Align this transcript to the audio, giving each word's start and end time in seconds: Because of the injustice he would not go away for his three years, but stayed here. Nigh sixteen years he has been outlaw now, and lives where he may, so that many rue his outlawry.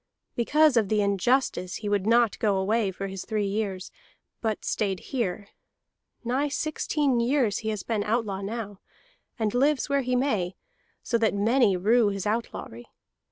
Because 0.35 0.77
of 0.77 0.89
the 0.89 1.03
injustice 1.03 1.75
he 1.75 1.87
would 1.87 2.07
not 2.07 2.39
go 2.39 2.57
away 2.57 2.89
for 2.89 3.05
his 3.05 3.23
three 3.23 3.45
years, 3.45 3.91
but 4.41 4.65
stayed 4.65 4.99
here. 5.13 5.49
Nigh 6.23 6.47
sixteen 6.47 7.19
years 7.19 7.59
he 7.59 7.69
has 7.69 7.83
been 7.83 8.03
outlaw 8.03 8.41
now, 8.41 8.79
and 9.37 9.53
lives 9.53 9.89
where 9.89 10.01
he 10.01 10.15
may, 10.15 10.55
so 11.03 11.19
that 11.19 11.35
many 11.35 11.77
rue 11.77 12.07
his 12.09 12.25
outlawry. 12.25 12.87